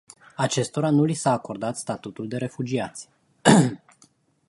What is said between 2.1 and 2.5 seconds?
de